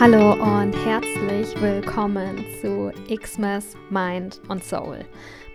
[0.00, 5.00] Hallo und herzlich willkommen zu Xmas Mind und Soul.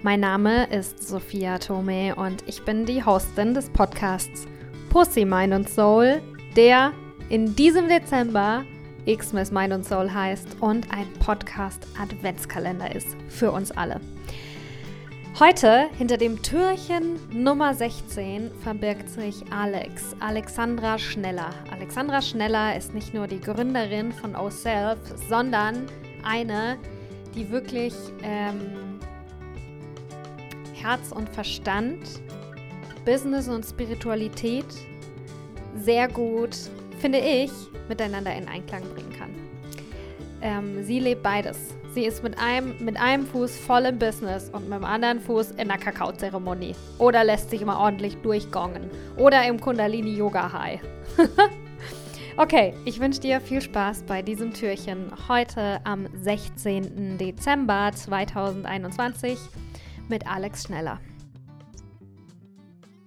[0.02, 4.46] Mein Name ist Sophia Tome und ich bin die Hostin des Podcasts
[4.90, 6.22] Pussy Mind und Soul,
[6.58, 6.92] der
[7.30, 8.66] in diesem Dezember
[9.06, 14.02] Xmas Mind und Soul heißt und ein Podcast Adventskalender ist für uns alle.
[15.40, 21.50] Heute hinter dem Türchen Nummer 16 verbirgt sich Alex, Alexandra Schneller.
[21.72, 25.88] Alexandra Schneller ist nicht nur die Gründerin von OSelf, sondern
[26.24, 26.78] eine,
[27.34, 29.00] die wirklich ähm,
[30.76, 31.98] Herz und Verstand,
[33.04, 34.68] Business und Spiritualität
[35.76, 36.56] sehr gut,
[37.00, 37.52] finde ich,
[37.90, 39.32] miteinander in Einklang bringen kann.
[40.44, 41.74] Ähm, sie lebt beides.
[41.94, 45.52] Sie ist mit einem, mit einem Fuß voll im Business und mit dem anderen Fuß
[45.52, 46.76] in der Kakaozeremonie.
[46.98, 48.90] Oder lässt sich immer ordentlich durchgongen.
[49.16, 50.82] Oder im Kundalini Yoga High.
[52.38, 57.20] okay, ich wünsche dir viel Spaß bei diesem Türchen heute am 16.
[57.20, 59.38] Dezember 2021
[60.10, 61.00] mit Alex Schneller.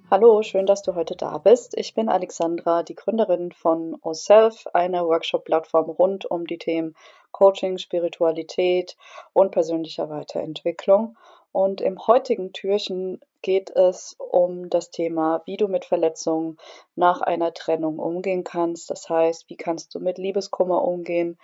[0.08, 1.76] Hallo, schön, dass du heute da bist.
[1.76, 6.94] Ich bin Alexandra, die Gründerin von OSelf, einer Workshop-Plattform rund um die Themen
[7.36, 8.96] Coaching, Spiritualität
[9.34, 11.18] und persönlicher Weiterentwicklung.
[11.52, 16.56] Und im heutigen Türchen geht es um das Thema, wie du mit Verletzungen
[16.94, 18.88] nach einer Trennung umgehen kannst.
[18.88, 21.38] Das heißt, wie kannst du mit Liebeskummer umgehen,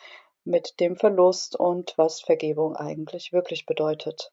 [0.45, 4.33] mit dem Verlust und was Vergebung eigentlich wirklich bedeutet.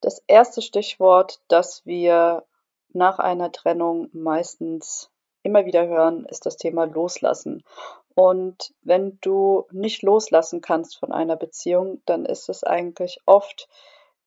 [0.00, 2.44] Das erste Stichwort, das wir
[2.92, 5.08] nach einer Trennung meistens
[5.44, 7.62] immer wieder hören, ist das Thema Loslassen.
[8.16, 13.68] Und wenn du nicht loslassen kannst von einer Beziehung, dann ist es eigentlich oft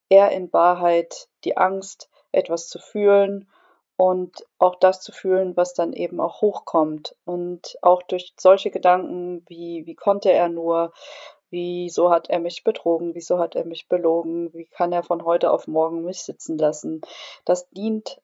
[0.09, 3.49] eher in Wahrheit die Angst, etwas zu fühlen
[3.97, 7.15] und auch das zu fühlen, was dann eben auch hochkommt.
[7.25, 10.93] Und auch durch solche Gedanken wie, wie konnte er nur,
[11.51, 13.15] Wieso hat er mich betrogen?
[13.15, 14.53] Wieso hat er mich belogen?
[14.53, 17.01] Wie kann er von heute auf morgen mich sitzen lassen?
[17.43, 18.21] Das dient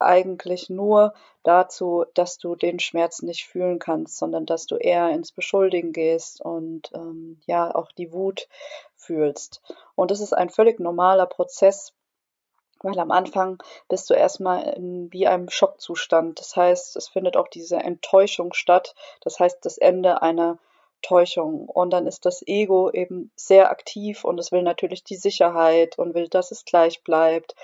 [0.00, 5.32] eigentlich nur dazu, dass du den Schmerz nicht fühlen kannst, sondern dass du eher ins
[5.32, 8.48] Beschuldigen gehst und ähm, ja auch die Wut
[8.96, 9.62] fühlst.
[9.94, 11.92] Und das ist ein völlig normaler Prozess,
[12.82, 16.38] weil am Anfang bist du erstmal in wie einem Schockzustand.
[16.38, 18.94] Das heißt, es findet auch diese Enttäuschung statt.
[19.20, 20.58] Das heißt, das Ende einer
[21.02, 21.68] Täuschung.
[21.68, 26.14] Und dann ist das Ego eben sehr aktiv und es will natürlich die Sicherheit und
[26.14, 27.54] will, dass es gleich bleibt.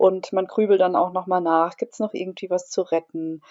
[0.00, 3.42] Und man grübelt dann auch nochmal nach, gibt es noch irgendwie was zu retten?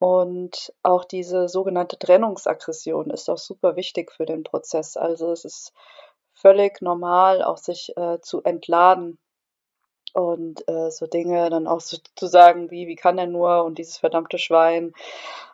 [0.00, 4.96] Und auch diese sogenannte Trennungsaggression ist auch super wichtig für den Prozess.
[4.96, 5.72] Also es ist
[6.34, 9.16] völlig normal, auch sich äh, zu entladen
[10.12, 13.78] und äh, so Dinge dann auch so zu sagen, wie, wie kann er nur und
[13.78, 14.94] dieses verdammte Schwein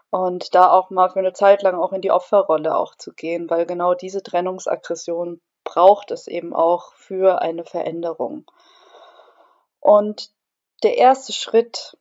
[0.08, 3.50] und da auch mal für eine Zeit lang auch in die Opferrolle auch zu gehen,
[3.50, 8.50] weil genau diese Trennungsaggression braucht es eben auch für eine Veränderung.
[9.80, 10.30] Und
[10.82, 11.96] der erste Schritt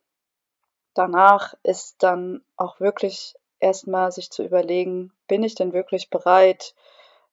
[0.93, 6.75] danach ist dann auch wirklich erstmal sich zu überlegen, bin ich denn wirklich bereit,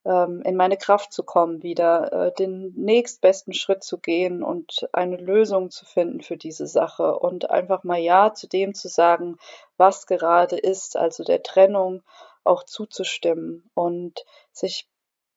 [0.04, 5.16] ähm, in meine Kraft zu kommen, wieder äh, den nächstbesten Schritt zu gehen und eine
[5.16, 9.38] Lösung zu finden für diese Sache und einfach mal Ja zu dem zu sagen,
[9.76, 12.02] was gerade ist, also der Trennung
[12.44, 14.88] auch zuzustimmen und sich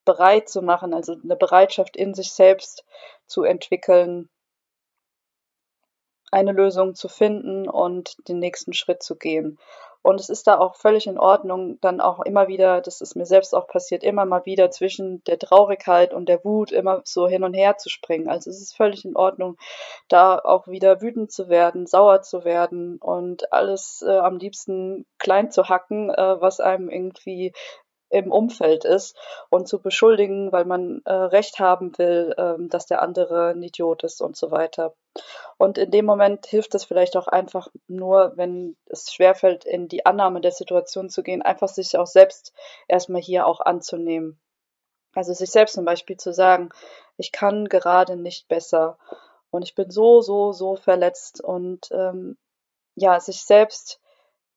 [0.04, 2.84] bereit zu machen, also eine Bereitschaft in sich selbst
[3.26, 4.28] zu entwickeln,
[6.30, 9.58] eine Lösung zu finden und den nächsten Schritt zu gehen.
[10.00, 13.26] Und es ist da auch völlig in Ordnung, dann auch immer wieder, das ist mir
[13.26, 17.42] selbst auch passiert, immer mal wieder zwischen der Traurigkeit und der Wut immer so hin
[17.42, 18.28] und her zu springen.
[18.28, 19.58] Also es ist völlig in Ordnung,
[20.08, 25.50] da auch wieder wütend zu werden, sauer zu werden und alles äh, am liebsten klein
[25.50, 27.52] zu hacken, äh, was einem irgendwie
[28.10, 29.16] im Umfeld ist
[29.50, 34.04] und zu beschuldigen, weil man äh, Recht haben will, ähm, dass der andere ein Idiot
[34.04, 34.94] ist und so weiter.
[35.58, 40.06] Und in dem Moment hilft es vielleicht auch einfach nur, wenn es schwerfällt, in die
[40.06, 42.52] Annahme der Situation zu gehen, einfach sich auch selbst
[42.86, 44.40] erstmal hier auch anzunehmen.
[45.14, 46.70] Also sich selbst zum Beispiel zu sagen,
[47.16, 48.98] ich kann gerade nicht besser
[49.50, 52.36] und ich bin so, so, so verletzt und ähm,
[52.94, 54.00] ja, sich selbst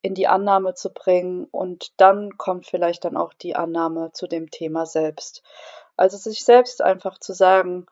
[0.01, 4.50] in die Annahme zu bringen und dann kommt vielleicht dann auch die Annahme zu dem
[4.50, 5.44] Thema selbst.
[5.95, 7.86] Also sich selbst einfach zu sagen,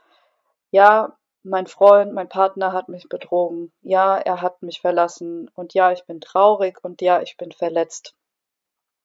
[0.72, 5.92] ja, mein Freund, mein Partner hat mich betrogen, ja, er hat mich verlassen und ja,
[5.92, 8.16] ich bin traurig und ja, ich bin verletzt.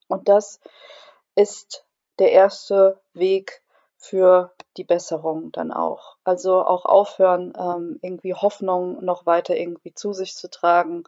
[0.08, 0.60] Und das
[1.34, 1.84] ist
[2.18, 3.62] der erste Weg
[3.96, 6.16] für die Besserung dann auch.
[6.24, 11.04] Also auch aufhören, ähm, irgendwie Hoffnung noch weiter irgendwie zu sich zu tragen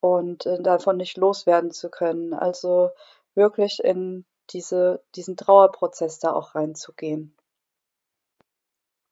[0.00, 2.34] und äh, davon nicht loswerden zu können.
[2.34, 2.90] Also
[3.34, 7.36] wirklich in diese, diesen Trauerprozess da auch reinzugehen.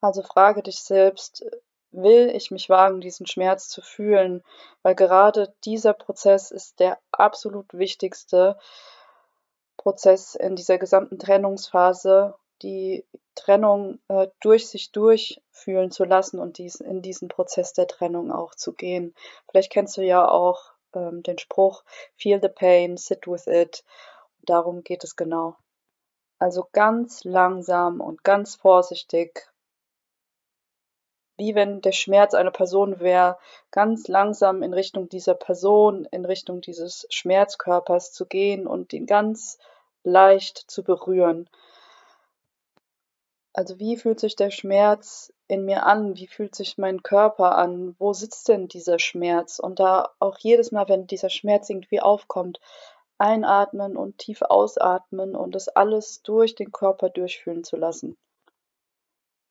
[0.01, 1.45] Also frage dich selbst,
[1.91, 4.43] will ich mich wagen, diesen Schmerz zu fühlen?
[4.83, 8.59] Weil gerade dieser Prozess ist der absolut wichtigste
[9.77, 13.05] Prozess in dieser gesamten Trennungsphase, die
[13.35, 18.55] Trennung äh, durch sich durchfühlen zu lassen und dies, in diesen Prozess der Trennung auch
[18.55, 19.15] zu gehen.
[19.51, 21.85] Vielleicht kennst du ja auch ähm, den Spruch,
[22.17, 23.85] feel the pain, sit with it.
[24.43, 25.57] Darum geht es genau.
[26.39, 29.49] Also ganz langsam und ganz vorsichtig
[31.37, 33.39] wie wenn der Schmerz einer Person wäre,
[33.71, 39.59] ganz langsam in Richtung dieser Person, in Richtung dieses Schmerzkörpers zu gehen und ihn ganz
[40.03, 41.49] leicht zu berühren.
[43.53, 46.17] Also wie fühlt sich der Schmerz in mir an?
[46.17, 47.95] Wie fühlt sich mein Körper an?
[47.99, 49.59] Wo sitzt denn dieser Schmerz?
[49.59, 52.61] Und da auch jedes Mal, wenn dieser Schmerz irgendwie aufkommt,
[53.19, 58.17] einatmen und tief ausatmen und das alles durch den Körper durchfühlen zu lassen.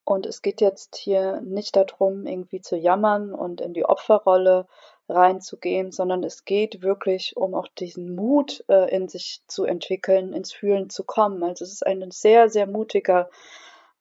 [0.07, 4.67] Und es geht jetzt hier nicht darum, irgendwie zu jammern und in die Opferrolle
[5.09, 10.53] reinzugehen, sondern es geht wirklich um auch diesen Mut äh, in sich zu entwickeln, ins
[10.53, 11.43] Fühlen zu kommen.
[11.43, 13.29] Also es ist ein sehr, sehr mutiger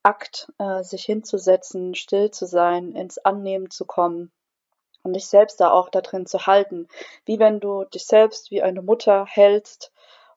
[0.05, 4.31] Akt, äh, sich hinzusetzen, still zu sein, ins Annehmen zu kommen
[5.03, 6.89] und dich selbst da auch da drin zu halten.
[7.25, 9.93] Wie wenn du dich selbst wie eine Mutter hältst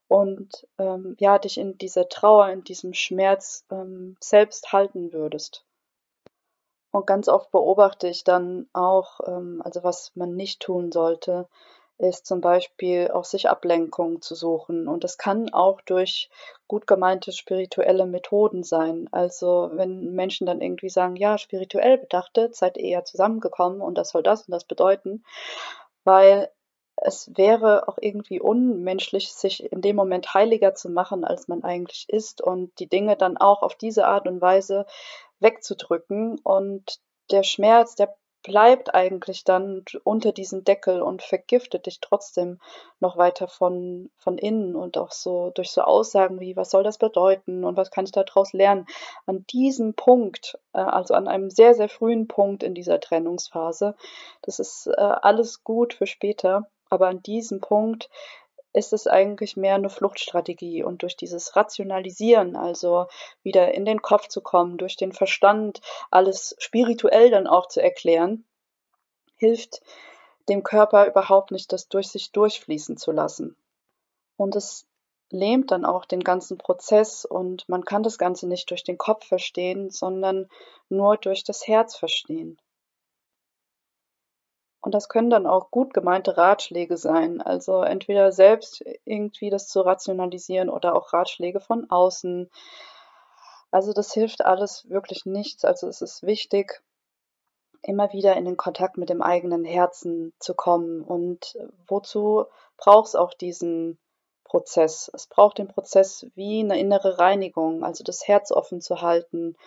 [0.07, 5.63] und ähm, ja, dich in dieser Trauer, in diesem Schmerz ähm, selbst halten würdest.
[6.91, 11.47] Und ganz oft beobachte ich dann auch, ähm, also was man nicht tun sollte,
[11.99, 14.87] ist zum Beispiel auch sich Ablenkung zu suchen.
[14.87, 16.29] Und das kann auch durch
[16.67, 19.09] gut gemeinte spirituelle Methoden sein.
[19.11, 24.09] Also wenn Menschen dann irgendwie sagen, ja, spirituell bedachte, seid ihr eher zusammengekommen und das
[24.09, 25.23] soll das und das bedeuten,
[26.03, 26.49] weil
[26.97, 32.09] es wäre auch irgendwie unmenschlich, sich in dem Moment heiliger zu machen, als man eigentlich
[32.09, 34.85] ist und die Dinge dann auch auf diese Art und Weise
[35.39, 36.39] wegzudrücken.
[36.39, 38.15] Und der Schmerz, der
[38.47, 42.61] bleibt eigentlich dann unter diesem Deckel und vergiftet dich trotzdem
[43.01, 46.97] noch weiter von, von innen und auch so durch so Aussagen wie, was soll das
[46.97, 48.87] bedeuten und was kann ich daraus lernen.
[49.25, 53.95] An diesem Punkt, äh, also an einem sehr, sehr frühen Punkt in dieser Trennungsphase,
[54.43, 58.09] das ist äh, alles gut für später, aber an diesem Punkt
[58.73, 60.83] ist es eigentlich mehr eine Fluchtstrategie.
[60.83, 63.07] Und durch dieses Rationalisieren, also
[63.43, 65.81] wieder in den Kopf zu kommen, durch den Verstand
[66.11, 68.45] alles spirituell dann auch zu erklären,
[69.35, 69.81] hilft
[70.49, 73.55] dem Körper überhaupt nicht, das durch sich durchfließen zu lassen.
[74.37, 74.87] Und es
[75.29, 79.27] lähmt dann auch den ganzen Prozess und man kann das Ganze nicht durch den Kopf
[79.27, 80.49] verstehen, sondern
[80.89, 82.57] nur durch das Herz verstehen.
[84.87, 87.41] Und das können dann auch gut gemeinte Ratschläge sein.
[87.41, 92.49] Also entweder selbst irgendwie das zu rationalisieren oder auch Ratschläge von außen.
[93.69, 95.65] Also das hilft alles wirklich nichts.
[95.65, 96.81] Also es ist wichtig,
[97.81, 101.01] immer wieder in den Kontakt mit dem eigenen Herzen zu kommen.
[101.01, 102.45] Und wozu
[102.77, 103.97] braucht es auch diesen
[104.45, 105.11] Prozess?
[105.13, 109.57] Es braucht den Prozess wie eine innere Reinigung, also das Herz offen zu halten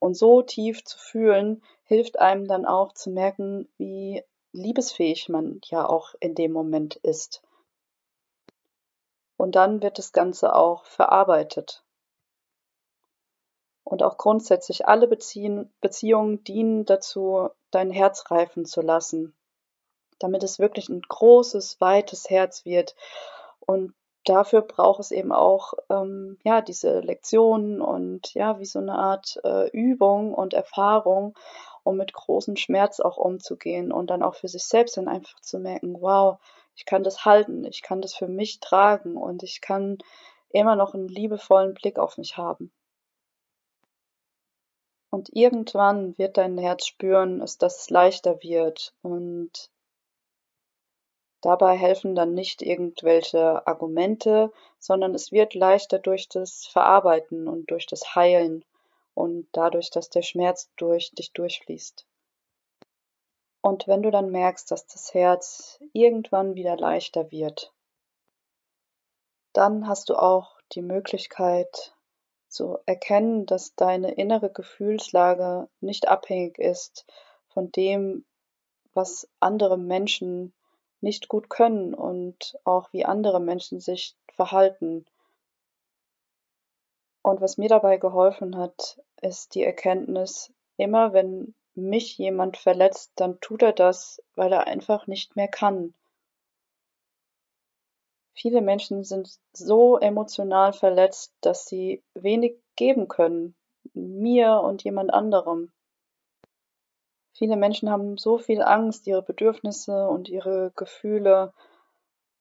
[0.00, 4.22] und so tief zu fühlen, hilft einem dann auch zu merken, wie
[4.56, 7.42] liebesfähig man ja auch in dem Moment ist.
[9.36, 11.84] Und dann wird das Ganze auch verarbeitet.
[13.84, 19.36] Und auch grundsätzlich alle Beziehen, Beziehungen dienen dazu, dein Herz reifen zu lassen,
[20.18, 22.96] damit es wirklich ein großes, weites Herz wird.
[23.60, 23.94] Und
[24.24, 29.38] dafür braucht es eben auch ähm, ja diese Lektionen und ja wie so eine Art
[29.44, 31.34] äh, Übung und Erfahrung
[31.86, 35.58] um mit großem Schmerz auch umzugehen und dann auch für sich selbst dann einfach zu
[35.58, 36.38] merken, wow,
[36.74, 39.98] ich kann das halten, ich kann das für mich tragen und ich kann
[40.50, 42.72] immer noch einen liebevollen Blick auf mich haben.
[45.10, 49.70] Und irgendwann wird dein Herz spüren, dass es leichter wird und
[51.42, 57.86] Dabei helfen dann nicht irgendwelche Argumente, sondern es wird leichter durch das Verarbeiten und durch
[57.86, 58.64] das Heilen
[59.16, 62.06] und dadurch, dass der Schmerz durch dich durchfließt.
[63.62, 67.72] Und wenn du dann merkst, dass das Herz irgendwann wieder leichter wird,
[69.54, 71.94] dann hast du auch die Möglichkeit
[72.48, 77.06] zu erkennen, dass deine innere Gefühlslage nicht abhängig ist
[77.48, 78.26] von dem,
[78.92, 80.52] was andere Menschen
[81.00, 85.06] nicht gut können und auch wie andere Menschen sich verhalten.
[87.26, 93.40] Und was mir dabei geholfen hat, ist die Erkenntnis, immer wenn mich jemand verletzt, dann
[93.40, 95.92] tut er das, weil er einfach nicht mehr kann.
[98.32, 103.56] Viele Menschen sind so emotional verletzt, dass sie wenig geben können,
[103.92, 105.72] mir und jemand anderem.
[107.32, 111.52] Viele Menschen haben so viel Angst, ihre Bedürfnisse und ihre Gefühle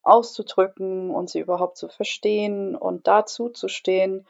[0.04, 4.28] auszudrücken und sie überhaupt zu verstehen und dazu zu stehen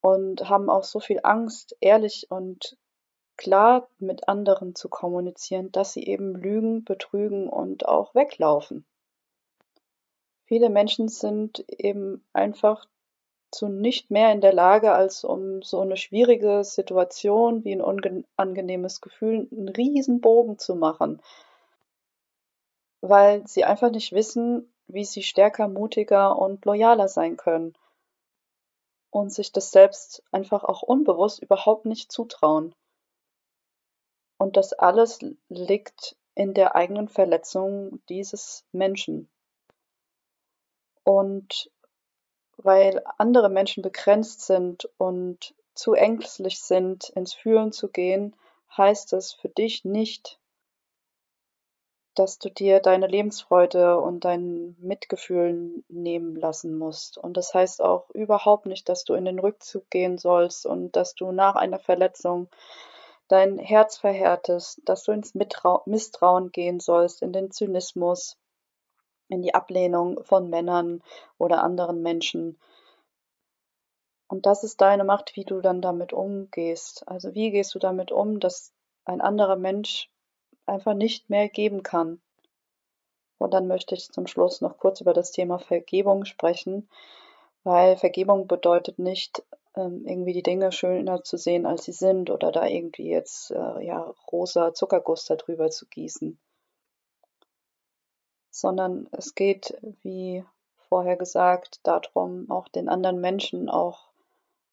[0.00, 2.76] und haben auch so viel Angst, ehrlich und
[3.36, 8.84] klar mit anderen zu kommunizieren, dass sie eben lügen, betrügen und auch weglaufen.
[10.44, 12.86] Viele Menschen sind eben einfach
[13.50, 19.00] zu nicht mehr in der Lage, als um so eine schwierige Situation wie ein unangenehmes
[19.00, 21.22] Gefühl einen riesen Bogen zu machen,
[23.00, 27.74] weil sie einfach nicht wissen, wie sie stärker, mutiger und loyaler sein können
[29.10, 32.74] und sich das selbst einfach auch unbewusst überhaupt nicht zutrauen.
[34.38, 39.28] Und das alles liegt in der eigenen Verletzung dieses Menschen.
[41.04, 41.70] Und
[42.56, 48.36] weil andere Menschen begrenzt sind und zu ängstlich sind, ins Fühlen zu gehen,
[48.76, 50.38] heißt es für dich nicht,
[52.18, 57.16] dass du dir deine Lebensfreude und dein Mitgefühl nehmen lassen musst.
[57.16, 61.14] Und das heißt auch überhaupt nicht, dass du in den Rückzug gehen sollst und dass
[61.14, 62.48] du nach einer Verletzung
[63.28, 68.36] dein Herz verhärtest, dass du ins Misstrauen gehen sollst, in den Zynismus,
[69.28, 71.02] in die Ablehnung von Männern
[71.36, 72.58] oder anderen Menschen.
[74.26, 77.06] Und das ist deine Macht, wie du dann damit umgehst.
[77.06, 78.72] Also wie gehst du damit um, dass
[79.04, 80.10] ein anderer Mensch
[80.68, 82.20] einfach nicht mehr geben kann.
[83.38, 86.88] Und dann möchte ich zum Schluss noch kurz über das Thema Vergebung sprechen,
[87.64, 89.44] weil Vergebung bedeutet nicht,
[89.76, 93.84] ähm, irgendwie die Dinge schöner zu sehen, als sie sind oder da irgendwie jetzt äh,
[93.84, 96.38] ja rosa Zuckerguss darüber zu gießen
[98.58, 100.44] sondern es geht, wie
[100.88, 104.08] vorher gesagt, darum, auch den anderen Menschen auch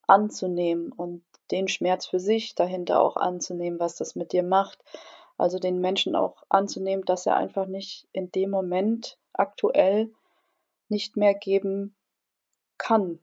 [0.07, 4.83] anzunehmen und den Schmerz für sich dahinter auch anzunehmen, was das mit dir macht.
[5.37, 10.11] Also den Menschen auch anzunehmen, dass er einfach nicht in dem Moment aktuell
[10.87, 11.95] nicht mehr geben
[12.77, 13.19] kann.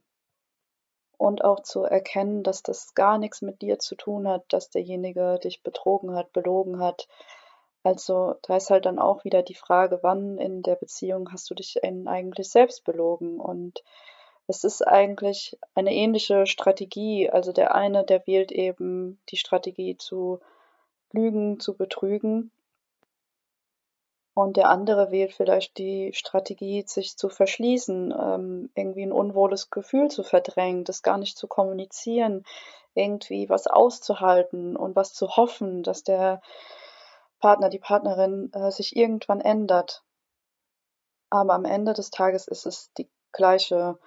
[1.16, 5.38] Und auch zu erkennen, dass das gar nichts mit dir zu tun hat, dass derjenige
[5.42, 7.06] dich betrogen hat, belogen hat,
[7.84, 11.54] also, da ist halt dann auch wieder die Frage, wann in der Beziehung hast du
[11.54, 13.40] dich eigentlich selbst belogen?
[13.40, 13.82] Und
[14.46, 17.28] es ist eigentlich eine ähnliche Strategie.
[17.28, 20.40] Also der eine, der wählt eben die Strategie zu
[21.12, 22.50] lügen, zu betrügen.
[24.34, 30.10] Und der andere wählt vielleicht die Strategie, sich zu verschließen, ähm, irgendwie ein unwohles Gefühl
[30.10, 32.44] zu verdrängen, das gar nicht zu kommunizieren,
[32.94, 36.40] irgendwie was auszuhalten und was zu hoffen, dass der
[37.40, 40.02] Partner, die Partnerin äh, sich irgendwann ändert.
[41.28, 43.98] Aber am Ende des Tages ist es die gleiche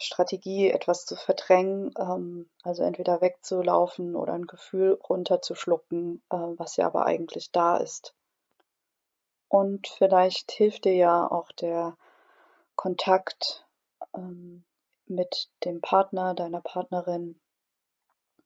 [0.00, 6.86] Strategie, etwas zu verdrängen, ähm, also entweder wegzulaufen oder ein Gefühl runterzuschlucken, äh, was ja
[6.86, 8.14] aber eigentlich da ist.
[9.48, 11.96] Und vielleicht hilft dir ja auch der
[12.76, 13.66] Kontakt
[14.14, 14.64] ähm,
[15.06, 17.38] mit dem Partner, deiner Partnerin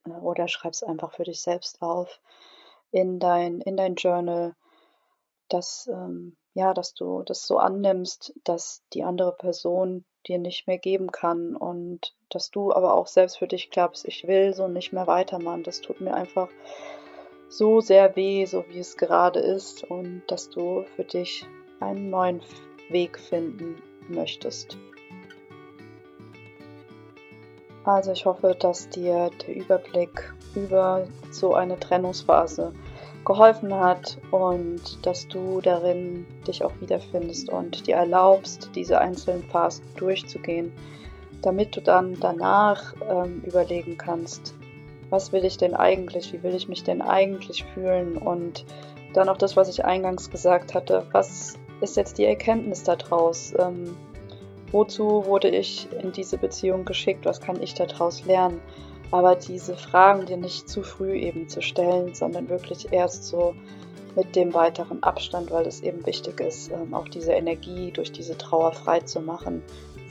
[0.07, 2.21] äh, oder schreib's einfach für dich selbst auf
[2.91, 4.55] in dein, in dein Journal,
[5.49, 10.79] dass, ähm, ja, dass du das so annimmst, dass die andere Person dir nicht mehr
[10.79, 14.93] geben kann und dass du aber auch selbst für dich glaubst, ich will so nicht
[14.93, 15.63] mehr weitermachen.
[15.63, 16.49] Das tut mir einfach
[17.49, 21.47] so sehr weh, so wie es gerade ist und dass du für dich
[21.81, 22.41] einen neuen
[22.89, 24.77] Weg finden möchtest.
[27.85, 32.73] Also ich hoffe, dass dir der Überblick über so eine Trennungsphase
[33.25, 39.85] geholfen hat und dass du darin dich auch wiederfindest und dir erlaubst, diese einzelnen Phasen
[39.97, 40.73] durchzugehen,
[41.43, 44.55] damit du dann danach ähm, überlegen kannst,
[45.11, 48.65] was will ich denn eigentlich, wie will ich mich denn eigentlich fühlen und
[49.13, 53.55] dann auch das, was ich eingangs gesagt hatte, was ist jetzt die Erkenntnis daraus?
[53.59, 53.97] Ähm,
[54.73, 58.61] wozu wurde ich in diese Beziehung geschickt, was kann ich daraus lernen.
[59.15, 63.55] Aber diese Fragen dir nicht zu früh eben zu stellen, sondern wirklich erst so
[64.17, 68.37] mit dem weiteren Abstand, weil es eben wichtig ist, ähm, auch diese Energie durch diese
[68.37, 69.63] Trauer frei zu machen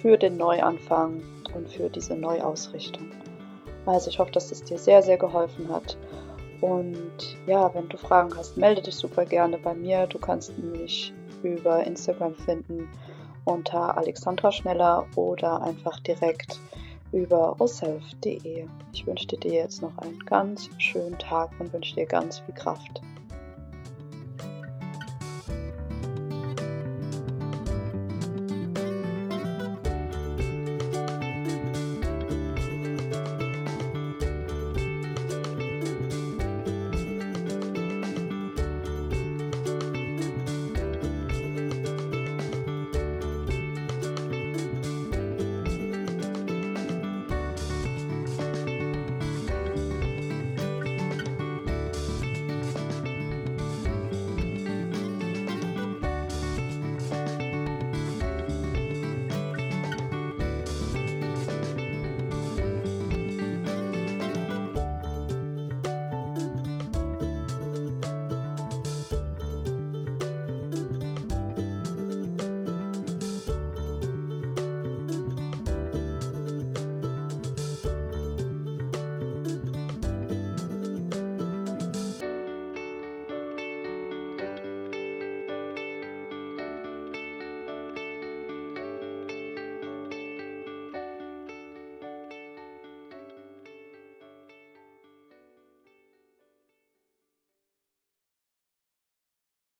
[0.01, 1.21] für den Neuanfang
[1.53, 3.11] und für diese Neuausrichtung.
[3.85, 5.97] Also ich hoffe, dass es dir sehr, sehr geholfen hat.
[6.61, 10.07] Und ja, wenn du Fragen hast, melde dich super gerne bei mir.
[10.07, 12.87] Du kannst mich über Instagram finden
[13.43, 16.57] unter Alexandra Schneller oder einfach direkt
[17.13, 18.67] über oself.de.
[18.91, 23.01] Ich wünsche dir jetzt noch einen ganz schönen Tag und wünsche dir ganz viel Kraft.